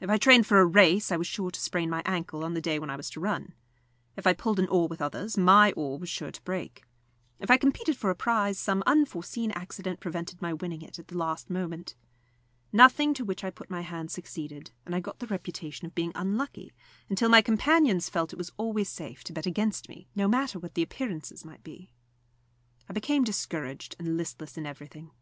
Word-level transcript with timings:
If 0.00 0.10
I 0.10 0.16
trained 0.18 0.48
for 0.48 0.58
a 0.58 0.66
race, 0.66 1.12
I 1.12 1.16
was 1.16 1.28
sure 1.28 1.52
to 1.52 1.60
sprain 1.60 1.88
my 1.88 2.02
ankle 2.04 2.42
on 2.44 2.54
the 2.54 2.60
day 2.60 2.80
when 2.80 2.90
I 2.90 2.96
was 2.96 3.08
to 3.10 3.20
run. 3.20 3.54
If 4.16 4.26
I 4.26 4.32
pulled 4.32 4.58
an 4.58 4.66
oar 4.66 4.88
with 4.88 5.00
others, 5.00 5.38
my 5.38 5.70
oar 5.76 5.96
was 5.96 6.08
sure 6.08 6.32
to 6.32 6.42
break. 6.42 6.82
If 7.38 7.52
I 7.52 7.56
competed 7.56 7.96
for 7.96 8.10
a 8.10 8.16
prize, 8.16 8.58
some 8.58 8.82
unforseen 8.84 9.52
accident 9.52 10.00
prevented 10.00 10.42
my 10.42 10.52
winning 10.54 10.82
it 10.82 10.98
at 10.98 11.06
the 11.06 11.16
last 11.16 11.50
moment. 11.50 11.94
Nothing 12.72 13.14
to 13.14 13.24
which 13.24 13.44
I 13.44 13.50
put 13.50 13.70
my 13.70 13.82
hand 13.82 14.10
succeeded, 14.10 14.72
and 14.84 14.92
I 14.92 14.98
got 14.98 15.20
the 15.20 15.28
reputation 15.28 15.86
of 15.86 15.94
being 15.94 16.10
unlucky, 16.16 16.72
until 17.08 17.28
my 17.28 17.40
companions 17.40 18.08
felt 18.08 18.32
it 18.32 18.38
was 18.40 18.50
always 18.56 18.88
safe 18.88 19.22
to 19.22 19.32
bet 19.32 19.46
against 19.46 19.88
me, 19.88 20.08
no 20.16 20.26
matter 20.26 20.58
what 20.58 20.74
the 20.74 20.82
appearances 20.82 21.44
might 21.44 21.62
be. 21.62 21.92
I 22.88 22.92
became 22.92 23.22
discouraged 23.22 23.94
and 24.00 24.16
listless 24.16 24.58
in 24.58 24.66
everything. 24.66 25.12